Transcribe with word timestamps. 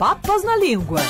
Papas 0.00 0.42
na 0.42 0.56
Língua, 0.56 1.02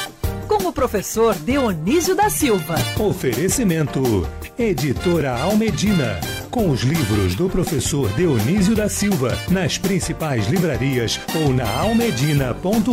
com 0.48 0.66
o 0.66 0.72
professor 0.72 1.36
Dionísio 1.36 2.16
da 2.16 2.28
Silva. 2.28 2.74
Oferecimento: 2.98 4.26
Editora 4.58 5.40
Almedina. 5.40 6.18
Com 6.50 6.70
os 6.70 6.80
livros 6.80 7.36
do 7.36 7.48
professor 7.48 8.12
Dionísio 8.14 8.74
da 8.74 8.88
Silva, 8.88 9.38
nas 9.48 9.78
principais 9.78 10.48
livrarias 10.48 11.20
ou 11.40 11.52
na 11.52 11.72
almedina.com.br. 11.72 12.90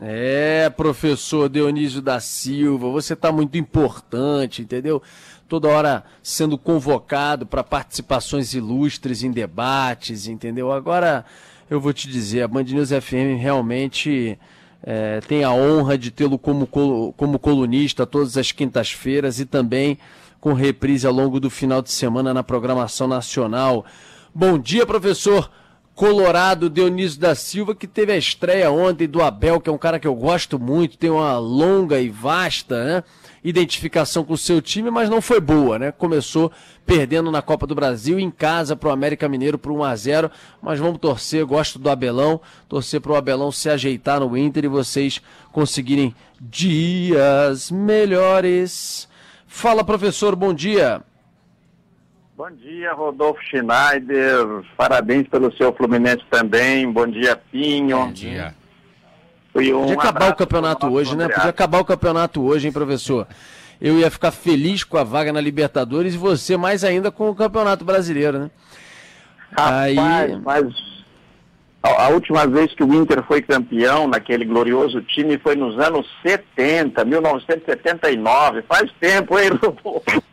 É, 0.00 0.70
professor 0.70 1.50
Dionísio 1.50 2.00
da 2.00 2.20
Silva, 2.20 2.88
você 2.88 3.12
está 3.12 3.30
muito 3.30 3.58
importante, 3.58 4.62
entendeu? 4.62 5.02
Toda 5.46 5.68
hora 5.68 6.04
sendo 6.22 6.56
convocado 6.56 7.44
para 7.44 7.62
participações 7.62 8.54
ilustres 8.54 9.22
em 9.22 9.30
debates, 9.30 10.26
entendeu? 10.26 10.72
Agora 10.72 11.26
eu 11.70 11.80
vou 11.80 11.92
te 11.92 12.08
dizer, 12.08 12.42
a 12.42 12.48
Band 12.48 12.64
News 12.64 12.90
FM 12.90 13.38
realmente 13.38 14.38
é, 14.82 15.20
tem 15.20 15.44
a 15.44 15.52
honra 15.52 15.98
de 15.98 16.10
tê-lo 16.10 16.38
como, 16.38 16.66
como 16.66 17.38
colunista 17.38 18.06
todas 18.06 18.36
as 18.36 18.52
quintas-feiras 18.52 19.38
e 19.38 19.44
também 19.44 19.98
com 20.40 20.52
reprise 20.52 21.06
ao 21.06 21.12
longo 21.12 21.40
do 21.40 21.50
final 21.50 21.82
de 21.82 21.90
semana 21.90 22.32
na 22.32 22.42
programação 22.42 23.06
nacional. 23.06 23.84
Bom 24.34 24.58
dia, 24.58 24.86
professor 24.86 25.50
Colorado 25.94 26.70
Dionísio 26.70 27.20
da 27.20 27.34
Silva, 27.34 27.74
que 27.74 27.88
teve 27.88 28.12
a 28.12 28.16
estreia 28.16 28.70
ontem 28.70 29.08
do 29.08 29.20
Abel, 29.20 29.60
que 29.60 29.68
é 29.68 29.72
um 29.72 29.78
cara 29.78 29.98
que 29.98 30.06
eu 30.06 30.14
gosto 30.14 30.58
muito, 30.58 30.96
tem 30.96 31.10
uma 31.10 31.36
longa 31.38 32.00
e 32.00 32.08
vasta, 32.08 32.84
né? 32.84 33.04
Identificação 33.48 34.24
com 34.24 34.34
o 34.34 34.38
seu 34.38 34.60
time, 34.60 34.90
mas 34.90 35.08
não 35.08 35.22
foi 35.22 35.40
boa, 35.40 35.78
né? 35.78 35.90
Começou 35.90 36.52
perdendo 36.84 37.30
na 37.30 37.40
Copa 37.40 37.66
do 37.66 37.74
Brasil 37.74 38.18
em 38.18 38.30
casa 38.30 38.76
para 38.76 38.88
o 38.88 38.92
América 38.92 39.28
Mineiro 39.28 39.58
por 39.58 39.72
1 39.72 39.84
a 39.84 39.96
0, 39.96 40.30
mas 40.60 40.78
vamos 40.78 40.98
torcer, 40.98 41.44
gosto 41.46 41.78
do 41.78 41.88
Abelão, 41.88 42.40
torcer 42.68 43.00
para 43.00 43.12
o 43.12 43.16
Abelão 43.16 43.50
se 43.50 43.70
ajeitar 43.70 44.20
no 44.20 44.36
Inter 44.36 44.64
e 44.64 44.68
vocês 44.68 45.22
conseguirem 45.50 46.14
dias 46.40 47.70
melhores. 47.70 49.08
Fala, 49.46 49.82
professor, 49.82 50.36
bom 50.36 50.52
dia. 50.52 51.02
Bom 52.36 52.50
dia, 52.50 52.92
Rodolfo 52.92 53.42
Schneider. 53.44 54.62
Parabéns 54.76 55.26
pelo 55.26 55.52
seu 55.56 55.72
Fluminense 55.72 56.22
também. 56.30 56.90
Bom 56.90 57.06
dia, 57.06 57.34
Pinho. 57.34 57.98
Bom 57.98 58.12
dia. 58.12 58.54
Um 59.58 59.80
Podia 59.80 59.94
acabar 59.94 60.30
o 60.30 60.36
campeonato 60.36 60.86
hoje, 60.86 61.16
né? 61.16 61.28
Podia 61.28 61.50
acabar 61.50 61.80
o 61.80 61.84
campeonato 61.84 62.42
hoje, 62.42 62.66
hein, 62.66 62.72
professor? 62.72 63.26
Eu 63.80 63.98
ia 63.98 64.10
ficar 64.10 64.32
feliz 64.32 64.82
com 64.82 64.96
a 64.96 65.04
vaga 65.04 65.32
na 65.32 65.40
Libertadores 65.40 66.14
e 66.14 66.18
você 66.18 66.56
mais 66.56 66.82
ainda 66.82 67.10
com 67.10 67.30
o 67.30 67.34
Campeonato 67.34 67.84
Brasileiro, 67.84 68.38
né? 68.40 68.50
Rapaz, 69.52 69.98
Aí... 69.98 70.36
mas 70.44 70.66
a 71.82 72.08
última 72.08 72.46
vez 72.46 72.74
que 72.74 72.82
o 72.82 72.92
Inter 72.92 73.22
foi 73.22 73.40
campeão 73.40 74.08
naquele 74.08 74.44
glorioso 74.44 75.00
time 75.02 75.38
foi 75.38 75.54
nos 75.54 75.78
anos 75.78 76.06
70, 76.26 77.04
1979. 77.04 78.62
Faz 78.62 78.90
tempo, 79.00 79.38
hein? 79.38 79.50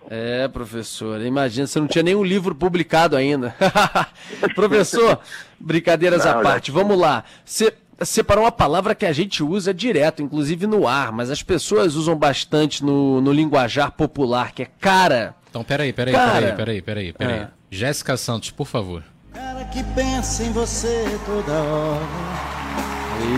É, 0.10 0.48
professor. 0.48 1.22
Imagina, 1.22 1.68
você 1.68 1.80
não 1.80 1.88
tinha 1.88 2.04
nenhum 2.04 2.24
livro 2.24 2.56
publicado 2.56 3.16
ainda. 3.16 3.56
professor, 4.56 5.20
brincadeiras 5.60 6.26
não, 6.26 6.40
à 6.40 6.42
parte, 6.42 6.72
já... 6.72 6.78
vamos 6.78 6.98
lá. 6.98 7.24
Você 7.44 7.74
separou 8.02 8.44
uma 8.44 8.52
palavra 8.52 8.96
que 8.96 9.06
a 9.06 9.14
gente 9.14 9.44
usa 9.44 9.74
direto, 9.74 10.22
inclusive 10.22 10.68
no 10.68 10.88
ar, 10.88 11.12
mas 11.12 11.30
as 11.30 11.42
pessoas 11.42 11.96
usam 11.96 12.16
bastante 12.16 12.84
no, 12.84 13.22
no 13.22 13.32
linguajar 13.32 13.92
popular, 13.92 14.52
que 14.52 14.64
é 14.64 14.68
cara. 14.80 15.36
Então, 15.50 15.64
peraí, 15.64 15.94
peraí, 15.94 16.14
cara. 16.14 16.32
peraí, 16.34 16.54
peraí, 16.56 16.82
peraí, 16.82 17.14
peraí. 17.14 17.40
É. 17.40 17.48
Jéssica 17.72 18.18
Santos, 18.18 18.52
por 18.52 18.68
favor. 18.68 19.04
Cara 19.34 19.66
que 19.66 19.84
pensa 19.96 20.44
em 20.44 20.52
você 20.52 21.06
toda 21.26 21.52
hora. 21.52 22.06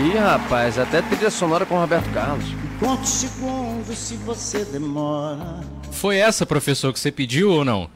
Ih, 0.04 0.16
rapaz, 0.18 0.78
até 0.78 1.00
trilha 1.02 1.30
sonora 1.30 1.64
com 1.64 1.78
Roberto 1.78 2.10
Carlos. 2.12 2.46
Quantos 2.78 3.10
segundos 3.10 3.96
se 3.96 4.16
você 4.16 4.64
demora? 4.64 5.60
Foi 5.90 6.16
essa, 6.16 6.44
professor, 6.44 6.92
que 6.92 6.98
você 7.00 7.10
pediu 7.10 7.50
ou 7.50 7.64
não? 7.64 7.88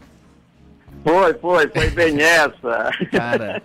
Foi, 1.04 1.34
foi, 1.34 1.68
foi 1.68 1.90
bem 1.90 2.18
essa. 2.22 2.90
Cara. 3.10 3.62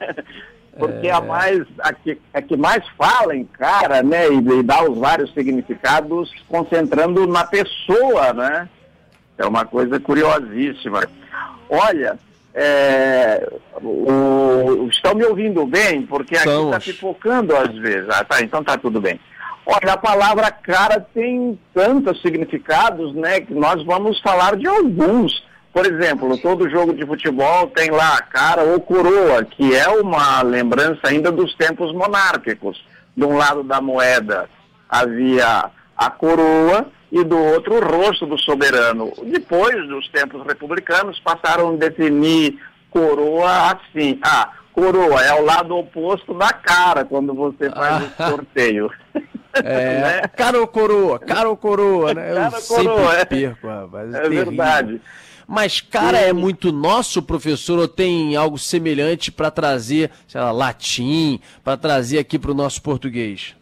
Porque 0.78 1.08
é... 1.08 1.12
a 1.12 1.22
mais 1.22 1.64
a 1.80 1.94
que, 1.94 2.18
a 2.34 2.42
que 2.42 2.58
mais 2.58 2.84
fala 2.98 3.36
em 3.36 3.46
cara, 3.46 4.02
né, 4.04 4.30
e, 4.30 4.38
e 4.38 4.64
dá 4.64 4.84
os 4.84 4.98
vários 4.98 5.34
significados 5.34 6.32
concentrando 6.48 7.26
na 7.28 7.46
pessoa, 7.46 8.34
né? 8.34 8.70
É 9.38 9.46
uma 9.46 9.66
coisa 9.66 10.00
curiosíssima. 10.00 11.08
Olha, 11.70 12.18
é, 12.54 13.48
o, 13.84 14.88
estão 14.90 15.14
me 15.14 15.24
ouvindo 15.24 15.66
bem? 15.66 16.02
Porque 16.02 16.36
aqui 16.36 16.50
está 16.50 16.80
pipocando 16.80 17.56
às 17.56 17.74
vezes. 17.76 18.10
Ah, 18.10 18.24
tá, 18.24 18.42
então 18.42 18.64
tá 18.64 18.78
tudo 18.78 19.00
bem. 19.00 19.20
Olha, 19.64 19.94
a 19.94 19.98
palavra 19.98 20.50
cara 20.50 21.00
tem 21.00 21.60
tantos 21.74 22.22
significados, 22.22 23.14
né, 23.14 23.42
que 23.42 23.54
nós 23.54 23.84
vamos 23.86 24.20
falar 24.22 24.56
de 24.56 24.66
alguns. 24.66 25.46
Por 25.78 25.86
exemplo, 25.86 26.36
todo 26.40 26.68
jogo 26.72 26.92
de 26.92 27.06
futebol 27.06 27.68
tem 27.68 27.92
lá 27.92 28.18
a 28.18 28.22
cara 28.24 28.64
ou 28.64 28.82
coroa, 28.82 29.46
que 29.46 29.76
é 29.76 29.88
uma 29.88 30.42
lembrança 30.42 31.02
ainda 31.04 31.32
dos 31.32 31.54
tempos 31.54 31.94
monárquicos. 31.94 32.84
De 33.16 33.24
um 33.24 33.38
lado 33.38 33.62
da 33.62 33.80
moeda 33.80 34.50
havia 34.90 35.70
a 35.96 36.10
coroa 36.10 36.88
e 37.12 37.24
do 37.24 37.38
outro 37.38 37.76
o 37.76 37.80
rosto 37.80 38.26
do 38.26 38.40
soberano. 38.40 39.14
Depois 39.24 39.88
dos 39.88 40.10
tempos 40.10 40.44
republicanos 40.48 41.20
passaram 41.20 41.76
a 41.76 41.78
definir 41.78 42.58
coroa 42.90 43.72
assim. 43.72 44.18
Ah, 44.24 44.54
coroa 44.74 45.22
é 45.22 45.34
o 45.40 45.46
lado 45.46 45.78
oposto 45.78 46.34
da 46.34 46.52
cara 46.54 47.06
quando 47.06 47.36
você 47.36 47.70
faz 47.70 48.04
ah. 48.18 48.26
o 48.26 48.30
sorteio. 48.32 48.90
É, 49.64 50.02
né? 50.22 50.22
cara 50.36 50.60
ou 50.60 50.68
coroa, 50.68 51.18
cara 51.18 51.50
ou 51.50 51.58
coroa, 51.58 52.14
né? 52.14 52.32
Eu 52.32 52.36
cara 52.36 52.62
coroa, 52.62 53.12
sempre 53.12 53.22
é. 53.22 53.26
perco, 53.26 53.68
rapaz. 53.68 54.14
É, 54.14 54.26
é 54.26 54.30
verdade. 54.30 55.02
Mas 55.48 55.80
cara 55.80 56.18
é 56.18 56.34
muito 56.34 56.74
nosso, 56.74 57.22
professor, 57.22 57.80
ou 57.80 57.88
tem 57.88 58.36
algo 58.36 58.58
semelhante 58.58 59.32
para 59.32 59.50
trazer, 59.50 60.12
sei 60.28 60.42
lá, 60.42 60.52
latim, 60.52 61.40
para 61.64 61.78
trazer 61.78 62.20
aqui 62.20 62.38
para 62.38 62.52
o 62.52 62.54
nosso 62.54 62.82
português? 62.82 63.56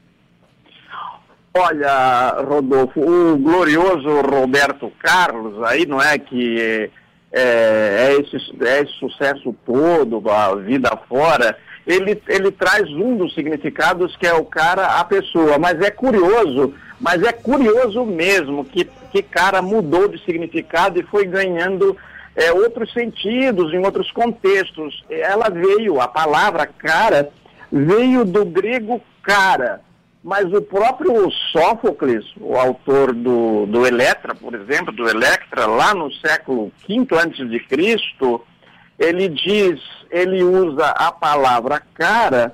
Olha, 1.53 2.41
Rodolfo, 2.41 2.99
o 2.99 3.37
glorioso 3.37 4.09
Roberto 4.21 4.91
Carlos, 4.99 5.63
aí 5.63 5.85
não 5.85 6.01
é 6.01 6.17
que 6.17 6.89
é, 7.31 8.09
é, 8.11 8.17
esse, 8.19 8.35
é 8.65 8.81
esse 8.81 8.91
sucesso 8.93 9.55
todo, 9.65 10.27
a 10.29 10.55
vida 10.55 10.97
fora, 11.07 11.57
ele, 11.85 12.19
ele 12.27 12.51
traz 12.51 12.89
um 12.89 13.15
dos 13.15 13.33
significados 13.35 14.15
que 14.17 14.25
é 14.25 14.33
o 14.33 14.43
cara, 14.43 14.99
a 14.99 15.03
pessoa. 15.03 15.59
Mas 15.59 15.79
é 15.81 15.91
curioso, 15.91 16.73
mas 16.99 17.21
é 17.21 17.31
curioso 17.31 18.03
mesmo 18.03 18.65
que 18.65 18.89
que 19.15 19.23
cara 19.23 19.61
mudou 19.61 20.09
de 20.09 20.21
significado 20.25 20.99
e 20.99 21.03
foi 21.03 21.25
ganhando 21.25 21.95
é, 22.35 22.51
outros 22.51 22.91
sentidos, 22.91 23.73
em 23.73 23.77
outros 23.77 24.11
contextos. 24.11 25.05
Ela 25.09 25.49
veio, 25.49 26.01
a 26.01 26.07
palavra 26.07 26.65
cara, 26.65 27.29
veio 27.71 28.25
do 28.25 28.43
grego 28.43 29.01
cara, 29.23 29.79
mas 30.21 30.51
o 30.51 30.61
próprio 30.61 31.31
Sófocles, 31.53 32.25
o 32.41 32.57
autor 32.57 33.13
do, 33.13 33.65
do 33.67 33.87
Eletra, 33.87 34.35
por 34.35 34.53
exemplo, 34.53 34.91
do 34.91 35.07
Electra, 35.07 35.65
lá 35.65 35.93
no 35.93 36.11
século 36.15 36.73
V 36.85 37.07
antes 37.13 37.49
de 37.49 37.59
Cristo, 37.61 38.41
ele 38.99 39.29
diz, 39.29 39.79
ele 40.11 40.43
usa 40.43 40.87
a 40.89 41.09
palavra 41.09 41.81
cara 41.93 42.53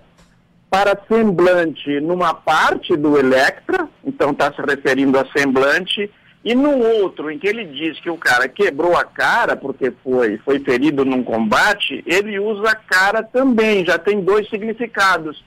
para 0.69 0.95
semblante 1.07 1.99
numa 1.99 2.35
parte 2.35 2.95
do 2.95 3.17
Electra, 3.17 3.89
então 4.05 4.29
está 4.29 4.53
se 4.53 4.61
referindo 4.61 5.17
a 5.19 5.25
semblante, 5.35 6.09
e 6.43 6.55
no 6.55 6.75
outro, 6.79 7.29
em 7.29 7.37
que 7.37 7.47
ele 7.47 7.65
diz 7.65 7.99
que 7.99 8.09
o 8.09 8.17
cara 8.17 8.47
quebrou 8.47 8.97
a 8.97 9.03
cara 9.03 9.55
porque 9.55 9.91
foi, 10.03 10.39
foi 10.39 10.59
ferido 10.59 11.05
num 11.05 11.23
combate, 11.23 12.03
ele 12.05 12.39
usa 12.39 12.71
a 12.71 12.75
cara 12.75 13.21
também, 13.21 13.85
já 13.85 13.99
tem 13.99 14.21
dois 14.21 14.49
significados. 14.49 15.43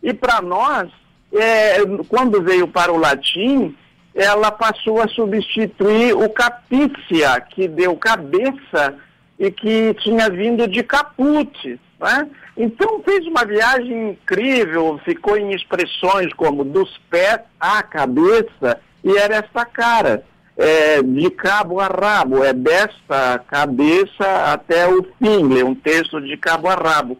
E 0.00 0.14
para 0.14 0.40
nós, 0.40 0.88
é, 1.32 1.78
quando 2.08 2.40
veio 2.40 2.68
para 2.68 2.92
o 2.92 2.98
latim, 2.98 3.74
ela 4.14 4.52
passou 4.52 5.00
a 5.00 5.08
substituir 5.08 6.14
o 6.14 6.28
capícia, 6.28 7.40
que 7.40 7.66
deu 7.66 7.96
cabeça 7.96 8.94
e 9.38 9.50
que 9.50 9.92
tinha 9.94 10.30
vindo 10.30 10.68
de 10.68 10.84
caput. 10.84 11.80
Né? 11.98 12.28
Então 12.56 13.02
fez 13.02 13.26
uma 13.26 13.44
viagem 13.44 14.10
incrível, 14.10 15.00
ficou 15.04 15.36
em 15.36 15.52
expressões 15.52 16.32
como 16.34 16.62
dos 16.62 16.96
pés 17.10 17.40
à 17.58 17.82
cabeça 17.82 18.80
e 19.04 19.16
era 19.16 19.36
esta 19.36 19.64
cara, 19.64 20.24
é, 20.56 21.02
de 21.02 21.30
cabo 21.30 21.80
a 21.80 21.86
rabo, 21.86 22.44
é 22.44 22.52
desta 22.52 23.38
cabeça 23.48 24.52
até 24.52 24.86
o 24.86 25.02
fim, 25.18 25.58
é 25.58 25.64
um 25.64 25.74
texto 25.74 26.20
de 26.20 26.36
cabo 26.36 26.68
a 26.68 26.74
rabo. 26.74 27.18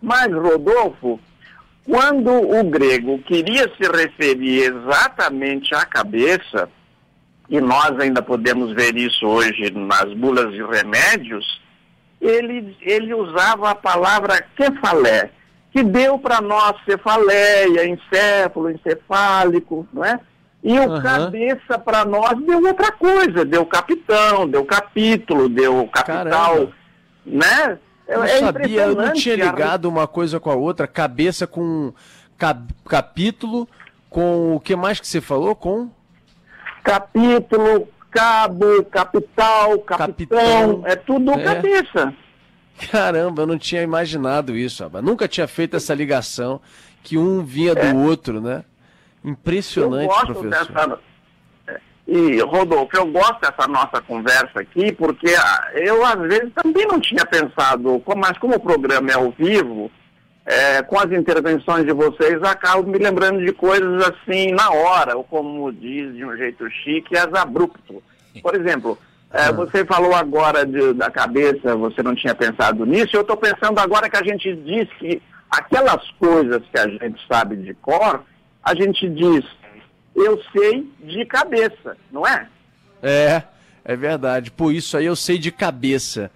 Mas, 0.00 0.32
Rodolfo, 0.32 1.18
quando 1.84 2.30
o 2.30 2.64
grego 2.64 3.18
queria 3.20 3.70
se 3.76 3.90
referir 3.90 4.72
exatamente 4.72 5.74
à 5.74 5.84
cabeça, 5.84 6.68
e 7.48 7.60
nós 7.60 7.98
ainda 7.98 8.22
podemos 8.22 8.72
ver 8.72 8.96
isso 8.96 9.26
hoje 9.26 9.70
nas 9.70 10.12
bulas 10.14 10.52
de 10.52 10.62
remédios, 10.62 11.62
ele, 12.20 12.76
ele 12.80 13.14
usava 13.14 13.70
a 13.70 13.74
palavra 13.74 14.42
kefalé, 14.56 15.30
que 15.72 15.82
deu 15.82 16.18
para 16.18 16.40
nós 16.40 16.76
cefaleia, 16.84 17.86
encéfalo, 17.86 18.70
encefálico, 18.70 19.86
não 19.92 20.04
é? 20.04 20.18
E 20.64 20.78
o 20.78 20.90
uhum. 20.90 21.02
cabeça 21.02 21.78
para 21.78 22.06
nós 22.06 22.38
deu 22.42 22.64
outra 22.64 22.90
coisa, 22.90 23.44
deu 23.44 23.66
capitão, 23.66 24.48
deu 24.48 24.64
capítulo, 24.64 25.46
deu 25.46 25.86
capital, 25.88 26.54
Caramba. 26.54 26.72
né? 27.26 27.78
Eu 28.08 28.18
não 28.18 28.24
é 28.24 28.38
sabia, 28.38 28.82
eu 28.84 28.94
não 28.94 29.12
tinha 29.12 29.36
ligado 29.36 29.84
uma 29.84 30.06
coisa 30.06 30.40
com 30.40 30.50
a 30.50 30.54
outra, 30.54 30.86
cabeça 30.86 31.46
com 31.46 31.92
cap, 32.38 32.60
capítulo, 32.86 33.68
com 34.08 34.56
o 34.56 34.60
que 34.60 34.74
mais 34.74 34.98
que 34.98 35.06
você 35.06 35.20
falou? 35.20 35.54
Com 35.54 35.90
capítulo, 36.82 37.86
cabo, 38.10 38.84
capital, 38.84 39.78
capitão, 39.80 39.98
capitão 39.98 40.82
é 40.86 40.96
tudo 40.96 41.30
é. 41.32 41.44
cabeça. 41.44 42.14
Caramba, 42.90 43.42
eu 43.42 43.46
não 43.46 43.58
tinha 43.58 43.82
imaginado 43.82 44.56
isso. 44.56 44.82
Nunca 45.02 45.28
tinha 45.28 45.46
feito 45.46 45.76
essa 45.76 45.94
ligação 45.94 46.58
que 47.02 47.18
um 47.18 47.44
vinha 47.44 47.72
é. 47.72 47.92
do 47.92 47.98
outro, 47.98 48.40
né? 48.40 48.64
Impressionante, 49.24 50.04
eu 50.04 50.34
professor. 50.34 50.50
Dessa... 50.50 50.98
É, 51.66 51.80
e, 52.06 52.40
Rodolfo, 52.40 52.94
eu 52.96 53.06
gosto 53.06 53.40
dessa 53.40 53.66
nossa 53.66 54.02
conversa 54.02 54.60
aqui, 54.60 54.92
porque 54.92 55.34
ah, 55.34 55.70
eu, 55.74 56.04
às 56.04 56.20
vezes, 56.20 56.52
também 56.54 56.86
não 56.86 57.00
tinha 57.00 57.24
pensado, 57.24 58.02
mas 58.16 58.36
como 58.38 58.56
o 58.56 58.60
programa 58.60 59.10
é 59.10 59.14
ao 59.14 59.30
vivo, 59.30 59.90
é, 60.44 60.82
com 60.82 60.98
as 60.98 61.10
intervenções 61.10 61.86
de 61.86 61.92
vocês, 61.92 62.42
acabo 62.42 62.86
me 62.88 62.98
lembrando 62.98 63.44
de 63.44 63.52
coisas 63.52 64.08
assim 64.08 64.52
na 64.52 64.70
hora, 64.70 65.16
ou 65.16 65.24
como 65.24 65.72
diz 65.72 66.14
de 66.14 66.24
um 66.24 66.36
jeito 66.36 66.68
chique, 66.70 67.16
as 67.16 67.32
abrupto. 67.32 68.02
Por 68.42 68.54
exemplo, 68.54 68.98
é, 69.32 69.46
ah. 69.46 69.52
você 69.52 69.86
falou 69.86 70.14
agora 70.14 70.66
de, 70.66 70.92
da 70.92 71.10
cabeça, 71.10 71.74
você 71.74 72.02
não 72.02 72.14
tinha 72.14 72.34
pensado 72.34 72.84
nisso, 72.84 73.16
eu 73.16 73.22
estou 73.22 73.38
pensando 73.38 73.78
agora 73.78 74.10
que 74.10 74.18
a 74.18 74.22
gente 74.22 74.54
diz 74.56 74.86
que 74.98 75.22
aquelas 75.50 76.10
coisas 76.18 76.62
que 76.70 76.78
a 76.78 76.88
gente 76.88 77.26
sabe 77.26 77.56
de 77.56 77.72
cor, 77.74 78.22
a 78.64 78.74
gente 78.74 79.08
diz, 79.08 79.44
eu 80.14 80.40
sei 80.52 80.90
de 81.00 81.24
cabeça, 81.26 81.96
não 82.10 82.26
é? 82.26 82.48
É, 83.02 83.42
é 83.84 83.96
verdade. 83.96 84.50
Por 84.50 84.72
isso 84.72 84.96
aí 84.96 85.06
eu 85.06 85.16
sei 85.16 85.38
de 85.38 85.52
cabeça. 85.52 86.30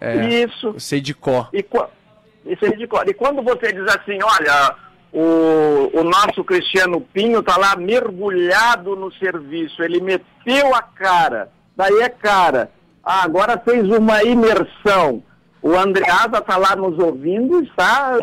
É, 0.00 0.26
isso. 0.44 0.68
Eu 0.68 0.80
sei 0.80 1.00
de 1.00 1.14
cor. 1.14 1.48
E, 1.52 1.58
isso 1.58 2.60
sei 2.60 2.76
de 2.76 2.86
cor. 2.86 3.08
E 3.08 3.14
quando 3.14 3.42
você 3.42 3.72
diz 3.72 3.86
assim, 3.94 4.18
olha, 4.22 4.76
o, 5.12 6.00
o 6.00 6.04
nosso 6.04 6.44
Cristiano 6.44 7.00
Pinho 7.00 7.40
está 7.40 7.56
lá 7.56 7.74
mergulhado 7.76 8.94
no 8.94 9.12
serviço, 9.14 9.82
ele 9.82 10.00
meteu 10.00 10.74
a 10.74 10.82
cara 10.82 11.50
daí 11.76 12.00
é 12.00 12.08
cara. 12.08 12.70
Ah, 13.02 13.22
agora 13.22 13.58
fez 13.58 13.86
uma 13.88 14.22
imersão. 14.22 15.22
O 15.60 15.76
Andreasa 15.76 16.38
está 16.38 16.56
lá 16.56 16.76
nos 16.76 16.98
ouvindo 16.98 17.60
e 17.60 17.66
está 17.66 18.18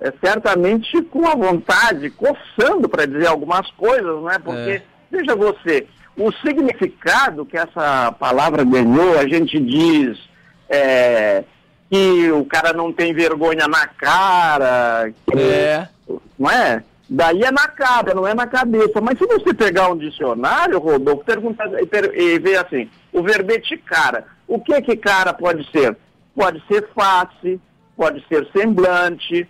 é, 0.00 0.12
certamente 0.24 1.02
com 1.02 1.26
a 1.28 1.34
vontade, 1.34 2.10
coçando 2.10 2.88
para 2.88 3.06
dizer 3.06 3.26
algumas 3.26 3.70
coisas, 3.72 4.22
né? 4.22 4.38
Porque, 4.42 4.70
é. 4.70 4.82
veja 5.10 5.36
você, 5.36 5.86
o 6.16 6.32
significado 6.32 7.44
que 7.44 7.56
essa 7.56 8.10
palavra 8.12 8.64
ganhou, 8.64 9.18
a 9.18 9.28
gente 9.28 9.60
diz 9.60 10.18
é, 10.68 11.44
que 11.90 12.32
o 12.32 12.44
cara 12.44 12.72
não 12.72 12.92
tem 12.92 13.12
vergonha 13.12 13.68
na 13.68 13.86
cara, 13.86 15.12
que, 15.30 15.38
é. 15.38 15.88
não 16.38 16.50
é? 16.50 16.82
Daí 17.12 17.42
é 17.42 17.50
na 17.50 17.66
cara, 17.66 18.14
não 18.14 18.26
é 18.26 18.32
na 18.32 18.46
cabeça. 18.46 19.00
Mas 19.00 19.18
se 19.18 19.26
você 19.26 19.52
pegar 19.52 19.90
um 19.90 19.98
dicionário, 19.98 20.78
Rodolfo, 20.78 21.24
pergunta, 21.24 21.64
e 22.14 22.38
ver 22.38 22.56
assim, 22.56 22.88
o 23.12 23.20
verbete 23.20 23.76
cara, 23.76 24.24
o 24.46 24.60
que 24.60 24.80
que 24.80 24.96
cara 24.96 25.32
pode 25.34 25.68
ser? 25.72 25.96
Pode 26.34 26.62
ser 26.68 26.88
face, 26.94 27.60
pode 27.96 28.24
ser 28.28 28.48
semblante, 28.56 29.48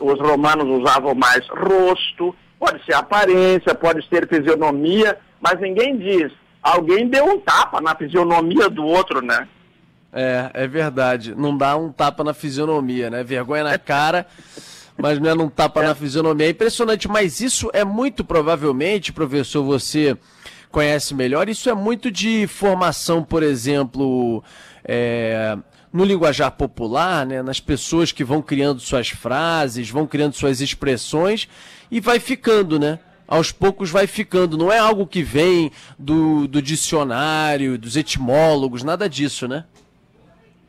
os 0.00 0.20
romanos 0.20 0.66
usavam 0.80 1.14
mais 1.14 1.46
rosto, 1.48 2.34
pode 2.58 2.84
ser 2.84 2.94
aparência, 2.94 3.74
pode 3.74 4.06
ser 4.08 4.28
fisionomia, 4.28 5.18
mas 5.40 5.60
ninguém 5.60 5.96
diz, 5.96 6.32
alguém 6.62 7.08
deu 7.08 7.24
um 7.24 7.40
tapa 7.40 7.80
na 7.80 7.94
fisionomia 7.94 8.68
do 8.68 8.84
outro, 8.84 9.20
né? 9.20 9.48
É, 10.12 10.50
é 10.54 10.66
verdade. 10.66 11.34
Não 11.34 11.56
dá 11.56 11.76
um 11.76 11.92
tapa 11.92 12.24
na 12.24 12.32
fisionomia, 12.32 13.10
né? 13.10 13.22
Vergonha 13.22 13.64
na 13.64 13.78
cara 13.78 14.26
mas 14.98 15.20
não 15.20 15.30
é 15.30 15.34
um 15.34 15.48
tapa 15.48 15.82
é. 15.82 15.86
na 15.86 15.94
fisionomia. 15.94 16.48
É 16.48 16.50
impressionante, 16.50 17.08
mas 17.08 17.40
isso 17.40 17.70
é 17.72 17.84
muito 17.84 18.24
provavelmente, 18.24 19.12
professor, 19.12 19.62
você 19.62 20.18
conhece 20.70 21.14
melhor, 21.14 21.48
isso 21.48 21.70
é 21.70 21.74
muito 21.74 22.10
de 22.10 22.46
formação, 22.46 23.22
por 23.22 23.42
exemplo, 23.42 24.42
é, 24.84 25.56
no 25.92 26.04
linguajar 26.04 26.50
popular, 26.52 27.24
né, 27.26 27.42
nas 27.42 27.60
pessoas 27.60 28.12
que 28.12 28.24
vão 28.24 28.42
criando 28.42 28.80
suas 28.80 29.08
frases, 29.08 29.90
vão 29.90 30.06
criando 30.06 30.34
suas 30.34 30.60
expressões 30.60 31.48
e 31.90 32.00
vai 32.00 32.20
ficando, 32.20 32.78
né? 32.78 32.98
Aos 33.26 33.52
poucos 33.52 33.90
vai 33.90 34.06
ficando, 34.06 34.56
não 34.56 34.72
é 34.72 34.78
algo 34.78 35.06
que 35.06 35.22
vem 35.22 35.70
do, 35.98 36.48
do 36.48 36.62
dicionário, 36.62 37.76
dos 37.76 37.96
etimólogos, 37.96 38.82
nada 38.82 39.08
disso, 39.08 39.46
né? 39.46 39.64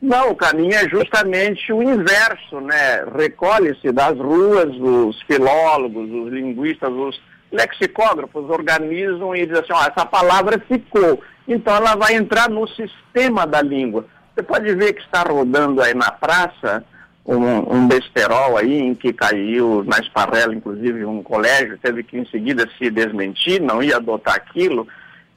Não, 0.00 0.30
o 0.30 0.34
caminho 0.34 0.74
é 0.74 0.88
justamente 0.88 1.72
o 1.72 1.82
inverso, 1.82 2.60
né? 2.60 3.04
Recolhe-se 3.14 3.92
das 3.92 4.16
ruas 4.18 4.74
os 4.76 5.20
filólogos, 5.22 6.10
os 6.10 6.32
linguistas, 6.32 6.90
os 6.90 7.20
lexicógrafos 7.52 8.48
organizam 8.48 9.34
e 9.34 9.44
dizem 9.44 9.62
assim, 9.62 9.72
ó, 9.72 9.82
essa 9.82 10.06
palavra 10.06 10.58
ficou. 10.66 11.22
Então 11.46 11.74
ela 11.74 11.96
vai 11.96 12.14
entrar 12.14 12.48
no 12.48 12.66
sistema 12.68 13.46
da 13.46 13.60
língua. 13.60 14.06
Você 14.40 14.42
pode 14.42 14.74
ver 14.74 14.94
que 14.94 15.02
está 15.02 15.22
rodando 15.22 15.82
aí 15.82 15.92
na 15.92 16.10
praça 16.10 16.82
um, 17.26 17.76
um 17.76 17.86
besterol 17.86 18.56
aí 18.56 18.80
em 18.80 18.94
que 18.94 19.12
caiu 19.12 19.84
na 19.84 19.98
esparrela, 19.98 20.54
inclusive, 20.54 21.04
um 21.04 21.22
colégio, 21.22 21.76
teve 21.76 22.02
que 22.02 22.16
em 22.16 22.24
seguida 22.24 22.66
se 22.78 22.90
desmentir, 22.90 23.60
não 23.60 23.82
ia 23.82 23.96
adotar 23.96 24.36
aquilo 24.36 24.88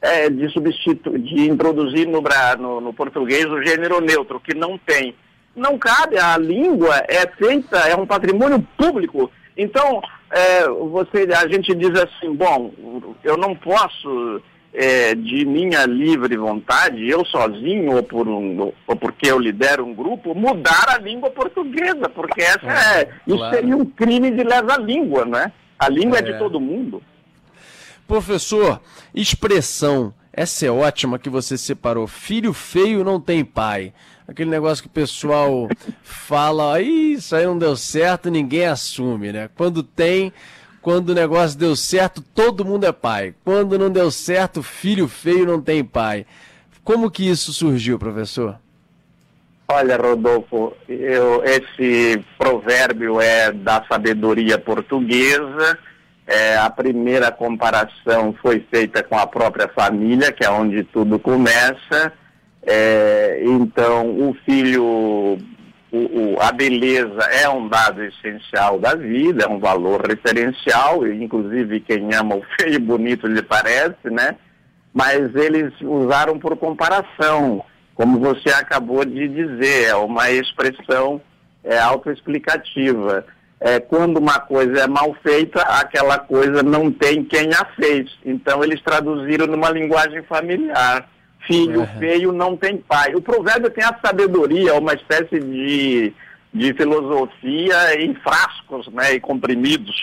é, 0.02 0.30
de, 0.30 0.48
substitu 0.54 1.20
de 1.20 1.50
introduzir 1.50 2.08
no, 2.08 2.24
no, 2.60 2.80
no 2.80 2.94
português 2.94 3.46
o 3.46 3.62
gênero 3.62 4.00
neutro, 4.00 4.40
que 4.40 4.56
não 4.56 4.78
tem. 4.78 5.14
Não 5.54 5.78
cabe, 5.78 6.18
a 6.18 6.38
língua 6.38 7.04
é 7.10 7.28
feita, 7.28 7.80
é 7.80 7.96
um 7.98 8.06
patrimônio 8.06 8.66
público. 8.78 9.30
Então, 9.58 10.02
é, 10.32 10.66
você, 10.66 11.28
a 11.36 11.46
gente 11.50 11.76
diz 11.76 11.92
assim, 12.00 12.34
bom, 12.34 12.72
eu 13.22 13.36
não 13.36 13.54
posso, 13.54 14.42
é, 14.74 15.14
de 15.14 15.46
minha 15.46 15.86
livre 15.86 16.36
vontade, 16.36 17.08
eu 17.08 17.24
sozinho, 17.26 17.96
ou, 17.96 18.04
por 18.04 18.28
um, 18.28 18.74
ou 18.88 18.96
porque 18.96 19.30
eu 19.30 19.38
lidero 19.38 19.86
um 19.86 19.94
grupo, 19.94 20.34
mudar 20.34 20.86
a 20.90 20.98
língua 20.98 21.30
portuguesa, 21.30 22.10
porque 22.10 22.42
essa 22.42 22.66
é, 22.66 23.02
é 23.02 23.10
isso 23.28 23.38
claro. 23.38 23.56
seria 23.56 23.78
um 23.78 23.86
crime 23.86 24.32
de 24.32 24.44
lesa 24.44 24.78
língua, 24.78 25.26
né? 25.26 25.52
A 25.78 25.88
língua 25.88 26.18
é, 26.18 26.20
é 26.20 26.24
de 26.24 26.40
todo 26.40 26.60
mundo. 26.60 27.02
Professor, 28.08 28.82
expressão. 29.14 30.14
Essa 30.36 30.66
é 30.66 30.72
ótima 30.72 31.20
que 31.20 31.30
você 31.30 31.58
separou. 31.58 32.08
Filho 32.08 32.54
feio 32.54 33.04
não 33.04 33.20
tem 33.20 33.46
pai. 33.46 33.94
Aquele 34.28 34.50
negócio 34.50 34.84
que 34.84 34.88
o 34.88 34.92
pessoal 34.92 35.70
fala, 36.02 36.82
isso 36.82 37.36
aí 37.36 37.46
não 37.46 37.58
deu 37.58 37.76
certo, 37.76 38.32
ninguém 38.32 38.66
assume, 38.66 39.32
né? 39.32 39.50
Quando 39.56 39.84
tem, 39.84 40.34
quando 40.84 41.10
o 41.10 41.16
negócio 41.16 41.58
deu 41.58 41.76
certo, 41.76 42.22
todo 42.22 42.64
mundo 42.64 42.86
é 42.86 42.92
pai. 42.92 43.34
Quando 43.44 43.80
não 43.80 43.90
deu 43.90 44.12
certo, 44.12 44.62
filho 44.62 45.08
feio 45.08 45.48
não 45.48 45.60
tem 45.60 45.84
pai. 45.84 46.28
Como 46.84 47.10
que 47.10 47.28
isso 47.28 47.52
surgiu, 47.52 47.98
professor? 47.98 48.60
Olha, 49.68 49.98
Rodolfo, 49.98 50.74
eu, 50.88 51.44
esse 51.44 52.24
provérbio 52.38 53.20
é 53.20 53.52
da 53.52 53.84
sabedoria 53.90 54.60
portuguesa 54.60 55.80
é, 56.26 56.56
a 56.58 56.70
primeira 56.70 57.32
comparação 57.32 58.34
foi 58.42 58.66
feita 58.72 59.04
com 59.04 59.18
a 59.18 59.28
própria 59.28 59.68
família, 59.68 60.32
que 60.32 60.44
é 60.44 60.50
onde 60.50 60.84
tudo 60.84 61.20
começa. 61.20 62.14
É, 62.66 63.42
então, 63.44 64.10
o 64.10 64.34
filho, 64.46 65.38
o, 65.94 65.98
o, 65.98 66.42
a 66.42 66.52
beleza 66.52 67.22
é 67.32 67.48
um 67.48 67.68
dado 67.68 68.04
essencial 68.04 68.80
da 68.80 68.96
vida, 68.96 69.46
é 69.46 69.48
um 69.48 69.60
valor 69.60 70.06
referencial, 70.08 71.06
inclusive 71.06 71.80
quem 71.82 72.14
ama 72.16 72.36
o 72.36 72.44
feio 72.60 72.76
e 72.76 72.80
bonito 72.80 73.28
lhe 73.28 73.44
parece, 73.44 74.10
né? 74.10 74.36
Mas 74.92 75.36
eles 75.36 75.72
usaram 75.82 76.40
por 76.40 76.58
comparação, 76.58 77.64
como 77.94 78.20
você 78.20 78.50
acabou 78.50 79.06
de 79.06 79.28
dizer, 79.28 79.90
é 79.90 79.96
uma 79.96 80.32
expressão 80.32 81.22
é, 81.64 81.78
autoexplicativa 81.80 83.24
é, 83.64 83.80
quando 83.80 84.18
uma 84.18 84.40
coisa 84.40 84.82
é 84.82 84.88
mal 84.88 85.16
feita, 85.24 85.62
aquela 85.62 86.20
coisa 86.20 86.62
não 86.62 86.92
tem 86.92 87.24
quem 87.24 87.50
a 87.54 87.64
fez. 87.76 88.12
Então 88.26 88.62
eles 88.62 88.82
traduziram 88.82 89.48
numa 89.48 89.70
linguagem 89.70 90.22
familiar. 90.24 91.08
Filho 91.46 91.82
uhum. 91.82 92.00
feio 92.00 92.32
não 92.32 92.56
tem 92.56 92.78
pai. 92.78 93.16
O 93.16 93.22
provérbio 93.22 93.70
tem 93.70 93.84
a 93.84 93.98
sabedoria, 94.04 94.76
uma 94.76 94.94
espécie 94.94 95.40
de, 95.40 96.14
de 96.54 96.74
filosofia 96.74 98.02
em 98.02 98.16
frascos 98.16 98.88
né, 98.88 99.14
e 99.14 99.20
comprimidos. 99.20 99.96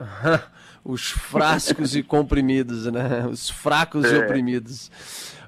Os 0.84 1.10
frascos 1.10 1.96
e 1.96 2.02
comprimidos, 2.02 2.86
né? 2.86 3.26
Os 3.28 3.50
fracos 3.50 4.04
é. 4.04 4.14
e 4.14 4.18
oprimidos. 4.18 4.90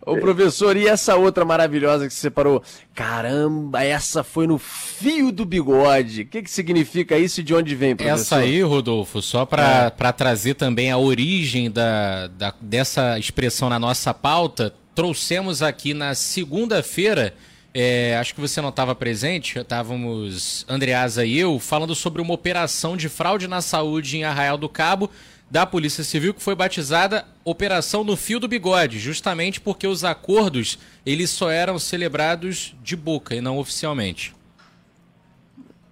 Ô, 0.09 0.17
professor, 0.17 0.75
e 0.77 0.89
essa 0.89 1.17
outra 1.17 1.45
maravilhosa 1.45 2.09
que 2.09 2.15
você 2.15 2.21
separou? 2.21 2.63
Caramba, 2.95 3.85
essa 3.85 4.25
foi 4.25 4.47
no 4.47 4.59
fio 4.59 5.31
do 5.31 5.45
bigode. 5.45 6.23
O 6.23 6.27
que, 6.27 6.43
que 6.43 6.51
significa 6.51 7.19
isso 7.19 7.41
e 7.41 7.43
de 7.43 7.55
onde 7.55 7.75
vem, 7.75 7.95
professor? 7.95 8.21
Essa 8.21 8.37
aí, 8.37 8.63
Rodolfo, 8.63 9.21
só 9.21 9.45
para 9.45 9.93
é. 9.97 10.13
trazer 10.13 10.55
também 10.55 10.91
a 10.91 10.97
origem 10.97 11.71
da, 11.71 12.29
da, 12.29 12.55
dessa 12.61 13.19
expressão 13.19 13.69
na 13.69 13.79
nossa 13.79 14.15
pauta, 14.15 14.73
trouxemos 14.99 15.63
aqui 15.63 15.95
na 15.95 16.13
segunda-feira. 16.13 17.33
É, 17.73 18.17
acho 18.19 18.35
que 18.35 18.41
você 18.41 18.61
não 18.61 18.71
estava 18.71 18.97
presente, 18.97 19.57
estávamos, 19.57 20.67
Andreasa 20.69 21.25
e 21.25 21.39
eu, 21.39 21.61
falando 21.61 21.95
sobre 21.95 22.21
uma 22.21 22.35
operação 22.35 22.97
de 22.97 23.09
fraude 23.09 23.47
na 23.47 23.61
saúde 23.61 24.17
em 24.17 24.25
Arraial 24.25 24.59
do 24.59 24.69
Cabo, 24.69 25.09
da 25.49 25.65
Polícia 25.65 26.03
Civil 26.03 26.35
que 26.35 26.43
foi 26.43 26.57
batizada 26.57 27.25
Operação 27.45 28.03
no 28.03 28.17
Fio 28.17 28.41
do 28.41 28.49
Bigode, 28.49 28.99
justamente 28.99 29.61
porque 29.61 29.87
os 29.87 30.03
acordos 30.03 30.81
eles 31.07 31.31
só 31.31 31.49
eram 31.49 31.79
celebrados 31.79 32.75
de 32.83 32.97
boca 32.97 33.37
e 33.37 33.41
não 33.41 33.57
oficialmente. 33.57 34.35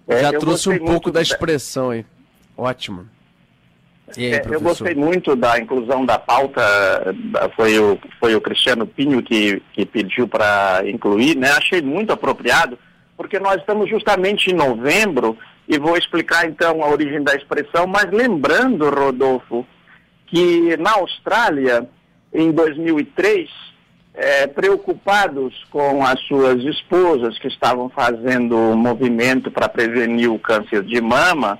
É, 0.05 0.19
Já 0.19 0.37
trouxe 0.37 0.67
um 0.67 0.79
pouco 0.79 1.09
da 1.09 1.21
expressão 1.21 1.91
aí. 1.91 2.05
Ótimo. 2.57 3.07
Aí, 4.15 4.33
é, 4.33 4.41
eu 4.49 4.61
gostei 4.61 4.95
muito 4.95 5.35
da 5.35 5.59
inclusão 5.59 6.05
da 6.05 6.17
pauta, 6.17 6.61
foi 7.55 7.77
o, 7.77 7.99
foi 8.19 8.35
o 8.35 8.41
Cristiano 8.41 8.87
Pinho 8.87 9.21
que, 9.21 9.61
que 9.73 9.85
pediu 9.85 10.27
para 10.27 10.81
incluir, 10.85 11.35
né? 11.35 11.49
Achei 11.51 11.81
muito 11.81 12.13
apropriado, 12.13 12.77
porque 13.17 13.39
nós 13.39 13.57
estamos 13.57 13.89
justamente 13.89 14.49
em 14.49 14.53
novembro 14.53 15.37
e 15.67 15.77
vou 15.77 15.97
explicar 15.97 16.47
então 16.47 16.81
a 16.81 16.89
origem 16.89 17.21
da 17.21 17.35
expressão, 17.35 17.85
mas 17.85 18.09
lembrando, 18.11 18.89
Rodolfo, 18.89 19.67
que 20.27 20.77
na 20.77 20.93
Austrália, 20.93 21.87
em 22.33 22.51
2003, 22.51 23.49
é, 24.13 24.47
preocupados 24.47 25.53
com 25.69 26.03
as 26.03 26.19
suas 26.21 26.63
esposas 26.63 27.37
que 27.37 27.47
estavam 27.47 27.89
fazendo 27.89 28.55
um 28.55 28.75
movimento 28.75 29.51
para 29.51 29.69
prevenir 29.69 30.31
o 30.31 30.39
câncer 30.39 30.83
de 30.83 30.99
mama, 31.01 31.59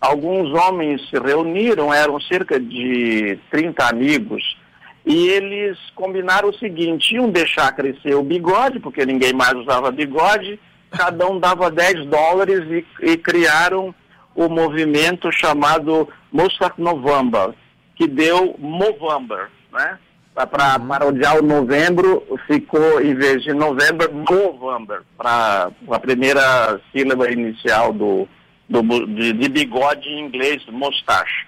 alguns 0.00 0.52
homens 0.52 1.08
se 1.08 1.18
reuniram, 1.18 1.92
eram 1.92 2.20
cerca 2.20 2.58
de 2.60 3.38
30 3.50 3.88
amigos, 3.88 4.56
e 5.04 5.28
eles 5.28 5.78
combinaram 5.94 6.48
o 6.48 6.58
seguinte, 6.58 7.14
iam 7.14 7.30
deixar 7.30 7.74
crescer 7.74 8.14
o 8.14 8.22
bigode, 8.22 8.80
porque 8.80 9.06
ninguém 9.06 9.32
mais 9.32 9.54
usava 9.54 9.92
bigode, 9.92 10.58
cada 10.90 11.26
um 11.28 11.38
dava 11.38 11.70
10 11.70 12.06
dólares 12.06 12.60
e, 12.68 13.12
e 13.12 13.16
criaram 13.16 13.94
o 14.34 14.48
movimento 14.48 15.30
chamado 15.30 16.08
Mossack 16.32 16.80
November, 16.80 17.54
que 17.94 18.06
deu 18.06 18.56
Movember, 18.58 19.48
né? 19.72 19.98
Para 20.34 20.76
uhum. 20.78 20.88
parodiar 20.88 21.38
o 21.38 21.42
novembro, 21.42 22.22
ficou, 22.46 23.00
em 23.00 23.14
vez 23.14 23.42
de 23.42 23.54
novembro, 23.54 24.12
Movember, 24.12 25.00
para 25.16 25.70
a 25.88 25.98
primeira 25.98 26.78
sílaba 26.92 27.30
inicial 27.30 27.90
do, 27.90 28.28
do 28.68 28.82
de, 29.06 29.32
de, 29.32 29.48
bigode 29.48 30.08
em 30.08 30.26
inglês, 30.26 30.64
mustache. 30.66 31.46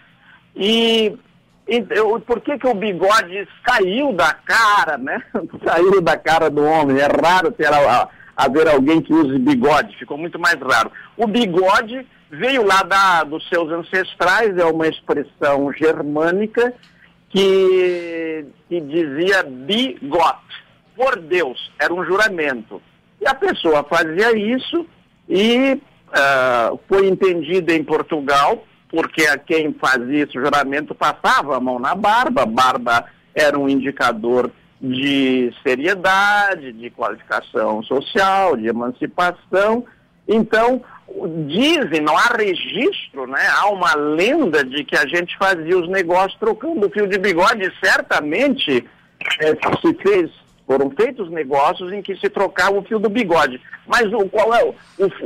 E, 0.54 1.12
e 1.68 1.87
eu, 1.90 2.20
por 2.20 2.40
que, 2.40 2.58
que 2.58 2.66
o 2.66 2.75
bigode 2.75 3.46
saiu 3.66 4.12
da 4.12 4.32
cara, 4.32 4.96
né? 4.96 5.22
saiu 5.64 6.00
da 6.00 6.16
cara 6.16 6.48
do 6.48 6.64
homem. 6.64 6.98
É 6.98 7.06
raro 7.06 7.50
ter 7.50 7.72
a, 7.72 8.08
haver 8.37 8.68
alguém 8.68 9.00
que 9.00 9.12
use 9.12 9.37
bigode, 9.38 9.96
ficou 9.96 10.16
muito 10.16 10.38
mais 10.38 10.56
raro. 10.60 10.92
O 11.16 11.26
bigode 11.26 12.06
veio 12.30 12.64
lá 12.64 12.82
da, 12.82 13.25
dos 13.25 13.46
seus 13.48 13.68
ancestrais, 13.72 14.56
é 14.56 14.64
uma 14.64 14.87
expressão 14.87 15.72
germânica 15.72 16.72
que, 17.30 18.46
que 18.68 18.80
dizia 18.80 19.42
bigot, 19.42 20.38
por 20.94 21.16
Deus, 21.16 21.72
era 21.80 21.92
um 21.92 22.04
juramento. 22.04 22.80
E 23.20 23.26
a 23.26 23.34
pessoa 23.34 23.82
fazia 23.84 24.37
isso 24.37 24.87
e 25.28 25.80
uh, 26.09 26.79
foi 26.88 27.09
entendida 27.09 27.75
em 27.75 27.85
Portugal, 27.85 28.65
porque 28.88 29.23
a 29.27 29.37
quem 29.37 29.73
fazia 29.75 30.25
esse 30.25 30.33
juramento 30.33 30.95
passava 30.95 31.57
a 31.57 31.61
mão 31.61 31.79
na 31.79 31.95
barba, 31.95 32.47
barba 32.47 33.05
era 33.35 33.59
um 33.59 33.69
indicador 33.69 34.50
de 34.81 35.53
seriedade, 35.62 36.73
de 36.73 36.91
qualificação 36.91 37.83
social, 37.83 38.57
de 38.57 38.69
emancipação. 38.69 39.85
Então, 40.27 40.83
dizem, 41.47 42.00
não 42.00 42.17
há 42.17 42.27
registro, 42.37 43.27
né? 43.27 43.47
há 43.57 43.69
uma 43.69 43.95
lenda 43.95 44.65
de 44.65 44.85
que 44.85 44.97
a 44.97 45.07
gente 45.07 45.37
fazia 45.37 45.77
os 45.77 45.88
negócios 45.88 46.38
trocando 46.38 46.91
fio 46.91 47.09
de 47.09 47.19
bigode. 47.19 47.73
Certamente 47.83 48.85
é, 49.41 49.47
se 49.81 49.95
fez, 50.03 50.31
foram 50.68 50.90
feitos 50.90 51.30
negócios 51.30 51.90
em 51.94 52.02
que 52.02 52.14
se 52.16 52.28
trocava 52.28 52.78
o 52.78 52.82
fio 52.82 52.98
do 52.98 53.08
bigode. 53.08 53.58
Mas 53.87 54.12
o, 54.12 54.28
qual 54.28 54.54
é, 54.54 54.62
o, 54.62 54.75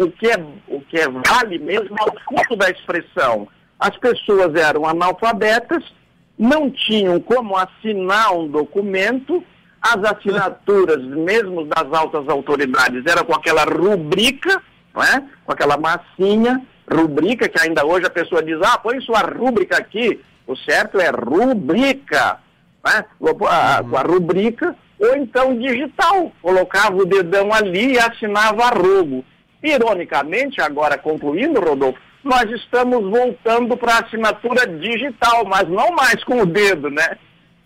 o, 0.04 0.10
que 0.12 0.28
é 0.28 0.36
o 0.68 0.80
que 0.82 0.96
é 0.96 1.08
vale 1.08 1.58
mesmo 1.58 1.96
é 1.98 2.04
o 2.04 2.12
ponto 2.12 2.54
da 2.54 2.70
expressão. 2.70 3.48
As 3.76 3.96
pessoas 3.96 4.54
eram 4.54 4.86
analfabetas, 4.86 5.82
não 6.38 6.70
tinham 6.70 7.18
como 7.18 7.56
assinar 7.56 8.32
um 8.32 8.46
documento, 8.46 9.42
as 9.82 10.04
assinaturas, 10.04 11.02
mesmo 11.02 11.64
das 11.64 11.92
altas 11.92 12.28
autoridades, 12.28 13.04
era 13.04 13.24
com 13.24 13.34
aquela 13.34 13.64
rubrica, 13.64 14.62
não 14.94 15.02
é? 15.02 15.24
com 15.44 15.52
aquela 15.52 15.76
massinha, 15.76 16.64
rubrica, 16.88 17.48
que 17.48 17.60
ainda 17.60 17.84
hoje 17.84 18.06
a 18.06 18.10
pessoa 18.10 18.44
diz, 18.44 18.60
ah, 18.62 18.78
põe 18.78 19.00
sua 19.00 19.22
rubrica 19.22 19.76
aqui. 19.76 20.20
O 20.46 20.54
certo 20.54 21.00
é 21.00 21.10
rubrica, 21.10 22.38
né? 22.84 23.04
com 23.18 23.46
a 23.46 24.02
rubrica, 24.02 24.76
ou 25.02 25.16
então 25.16 25.58
digital, 25.58 26.30
colocava 26.40 26.96
o 26.96 27.04
dedão 27.04 27.52
ali 27.52 27.94
e 27.94 27.98
assinava 27.98 28.66
a 28.66 28.68
rogo. 28.68 29.24
Ironicamente, 29.60 30.60
agora 30.60 30.96
concluindo, 30.96 31.60
Rodolfo, 31.60 31.98
nós 32.22 32.48
estamos 32.52 33.10
voltando 33.10 33.76
para 33.76 33.96
a 33.96 34.00
assinatura 34.00 34.66
digital, 34.66 35.44
mas 35.44 35.68
não 35.68 35.90
mais 35.90 36.22
com 36.22 36.40
o 36.40 36.46
dedo, 36.46 36.88
né? 36.88 37.18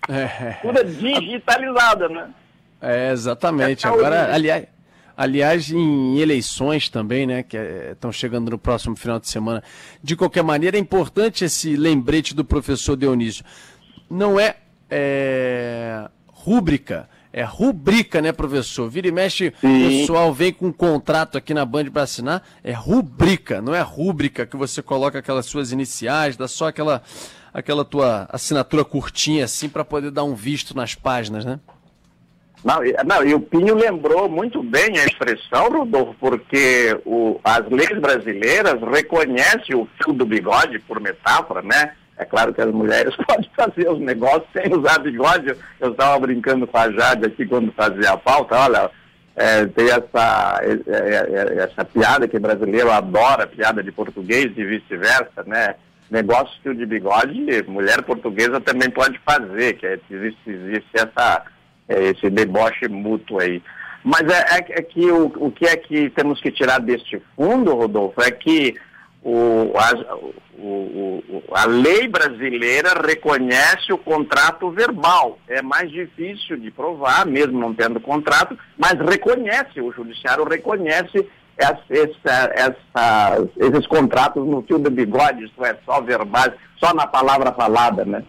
É. 0.09 0.25
Assinatura 0.25 0.85
digitalizada, 0.85 2.09
né? 2.09 2.31
É, 2.81 3.12
exatamente. 3.12 3.87
Agora, 3.87 4.35
aliás, 4.35 4.66
aliás, 5.14 5.71
em 5.71 6.19
eleições 6.19 6.88
também, 6.88 7.26
né, 7.26 7.43
que 7.43 7.57
estão 7.93 8.11
é, 8.11 8.12
chegando 8.14 8.50
no 8.50 8.59
próximo 8.59 8.97
final 8.97 9.21
de 9.21 9.28
semana. 9.28 9.62
De 10.02 10.16
qualquer 10.16 10.43
maneira, 10.43 10.78
é 10.78 10.81
importante 10.81 11.45
esse 11.45 11.76
lembrete 11.76 12.35
do 12.35 12.45
professor 12.45 12.97
Dionísio. 12.97 13.45
Não 14.09 14.40
é, 14.40 14.57
é 14.88 16.09
rúbrica, 16.28 17.09
é 17.37 17.43
rubrica, 17.43 18.23
né, 18.23 18.33
professor? 18.33 18.88
Vira 18.88 19.09
e 19.09 19.12
mexe, 19.12 19.49
o 19.49 19.61
pessoal 19.61 20.33
vem 20.33 20.50
com 20.50 20.69
um 20.69 20.73
contrato 20.73 21.37
aqui 21.37 21.52
na 21.52 21.66
Band 21.66 21.90
para 21.90 22.00
assinar. 22.00 22.43
É 22.64 22.73
rubrica, 22.73 23.61
não 23.61 23.75
é 23.75 23.83
rúbrica 23.83 24.47
que 24.47 24.57
você 24.57 24.81
coloca 24.81 25.19
aquelas 25.19 25.45
suas 25.45 25.71
iniciais, 25.71 26.35
dá 26.35 26.49
só 26.49 26.69
aquela, 26.69 27.02
aquela 27.52 27.85
tua 27.85 28.26
assinatura 28.33 28.87
curtinha 28.87 29.45
assim 29.45 29.69
para 29.69 29.85
poder 29.85 30.11
dar 30.11 30.25
um 30.25 30.35
visto 30.35 30.75
nas 30.75 30.95
páginas, 30.95 31.45
né? 31.45 31.61
Não, 32.64 32.81
não, 33.05 33.23
e 33.23 33.35
o 33.35 33.40
Pinho 33.40 33.75
lembrou 33.75 34.31
muito 34.31 34.62
bem 34.62 34.99
a 34.99 35.05
expressão, 35.05 35.69
Rodolfo, 35.69 36.16
porque 36.19 36.99
o, 37.05 37.38
as 37.45 37.69
leis 37.69 38.00
brasileiras 38.00 38.81
reconhecem 38.81 39.76
o 39.76 39.87
fio 40.02 40.14
do 40.14 40.25
bigode, 40.25 40.78
por 40.78 40.99
metáfora, 40.99 41.61
né? 41.61 41.93
É 42.19 42.25
claro 42.25 42.53
que 42.53 42.61
as 42.61 42.71
mulheres 42.71 43.15
podem 43.27 43.51
fazer 43.55 43.89
os 43.89 44.01
negócios 44.01 44.47
sem 44.53 44.73
usar 44.73 44.99
bigode. 44.99 45.55
Eu 45.81 45.93
estava 45.93 46.19
brincando 46.19 46.67
com 46.67 46.79
a 46.79 46.91
Jade 46.91 47.27
aqui 47.27 47.47
quando 47.47 47.73
fazia 47.73 48.13
a 48.13 48.17
pauta. 48.17 48.57
Olha, 48.57 48.91
é, 49.37 49.67
tem 49.67 49.87
essa, 49.87 50.61
é, 50.63 50.91
é, 50.91 51.59
é 51.59 51.63
essa 51.65 51.85
piada 51.85 52.27
que 52.27 52.39
brasileiro 52.39 52.91
adora, 52.91 53.47
piada 53.47 53.83
de 53.83 53.93
português 53.93 54.53
e 54.57 54.65
vice-versa, 54.65 55.45
né? 55.47 55.75
Negócio 56.11 56.59
que 56.63 56.69
o 56.69 56.75
de 56.75 56.87
bigode, 56.87 57.65
mulher 57.67 58.01
portuguesa 58.03 58.61
também 58.61 58.89
pode 58.89 59.19
fazer, 59.19 59.75
que 59.75 59.87
é, 59.87 59.99
existe, 60.11 60.51
existe 60.51 60.91
essa, 60.95 61.45
é, 61.89 62.11
esse 62.11 62.31
deboche 62.31 62.89
mútuo 62.89 63.41
aí. 63.41 63.61
Mas 64.03 64.23
é, 64.23 64.65
é, 64.71 64.83
que 64.83 65.11
o, 65.11 65.33
o 65.37 65.51
que 65.51 65.67
é 65.67 65.77
que 65.77 66.09
temos 66.11 66.41
que 66.41 66.53
tirar 66.53 66.79
deste 66.79 67.21
fundo, 67.35 67.75
Rodolfo, 67.75 68.23
é 68.23 68.31
que 68.31 68.77
o, 69.28 69.73
a, 69.76 70.14
o, 70.56 71.42
a 71.52 71.66
lei 71.66 72.06
brasileira 72.06 72.90
reconhece 73.04 73.92
o 73.92 73.99
contrato 73.99 74.71
verbal. 74.71 75.40
É 75.49 75.61
mais 75.61 75.90
difícil 75.90 76.56
de 76.56 76.71
provar, 76.71 77.26
mesmo 77.26 77.59
não 77.59 77.75
tendo 77.75 77.99
contrato, 77.99 78.56
mas 78.78 78.92
reconhece, 78.92 79.80
o 79.80 79.90
judiciário 79.90 80.45
reconhece 80.45 81.26
essa, 81.59 82.52
essa, 82.54 83.49
esses 83.56 83.87
contratos 83.88 84.47
no 84.47 84.62
fio 84.62 84.78
do 84.78 84.90
bigode, 84.90 85.47
isso 85.47 85.64
é 85.64 85.76
só 85.85 86.00
verbal, 86.00 86.52
só 86.76 86.95
na 86.95 87.09
palavra 87.09 87.52
falada, 87.52 88.04
né? 88.04 88.23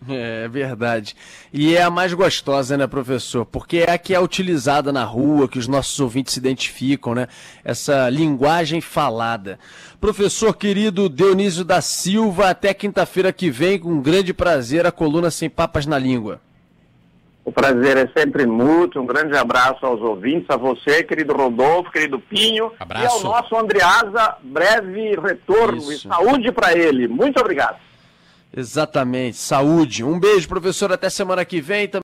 É 0.08 0.48
verdade. 0.48 1.14
E 1.52 1.76
é 1.76 1.82
a 1.82 1.90
mais 1.90 2.12
gostosa, 2.12 2.76
né, 2.76 2.86
professor? 2.86 3.44
Porque 3.44 3.78
é 3.78 3.92
a 3.92 3.98
que 3.98 4.14
é 4.14 4.20
utilizada 4.20 4.92
na 4.92 5.04
rua, 5.04 5.48
que 5.48 5.58
os 5.58 5.68
nossos 5.68 5.98
ouvintes 6.00 6.34
se 6.34 6.40
identificam, 6.40 7.14
né? 7.14 7.28
Essa 7.64 8.08
linguagem 8.08 8.80
falada. 8.80 9.58
Professor 10.00 10.56
querido 10.56 11.08
Dionísio 11.08 11.64
da 11.64 11.80
Silva, 11.80 12.50
até 12.50 12.72
quinta-feira 12.72 13.32
que 13.32 13.50
vem, 13.50 13.78
com 13.78 14.00
grande 14.00 14.32
prazer, 14.32 14.86
a 14.86 14.92
coluna 14.92 15.30
Sem 15.30 15.50
Papas 15.50 15.86
na 15.86 15.98
Língua. 15.98 16.40
O 17.44 17.52
prazer 17.52 17.96
é 17.96 18.08
sempre 18.16 18.46
mútuo. 18.46 19.02
Um 19.02 19.06
grande 19.06 19.36
abraço 19.36 19.84
aos 19.84 20.00
ouvintes, 20.00 20.48
a 20.50 20.56
você, 20.56 21.02
querido 21.02 21.34
Rodolfo, 21.34 21.90
querido 21.90 22.20
Pinho. 22.20 22.70
Abraço. 22.78 23.04
E 23.04 23.08
ao 23.08 23.32
nosso 23.32 23.56
Andreasa, 23.56 24.36
breve 24.42 25.18
retorno 25.18 25.78
Isso. 25.78 25.92
e 26.06 26.08
saúde 26.08 26.52
para 26.52 26.76
ele. 26.76 27.08
Muito 27.08 27.40
obrigado. 27.40 27.76
Exatamente. 28.54 29.36
Saúde. 29.36 30.02
Um 30.04 30.18
beijo, 30.18 30.48
professor. 30.48 30.92
Até 30.92 31.08
semana 31.08 31.44
que 31.44 31.60
vem. 31.60 31.86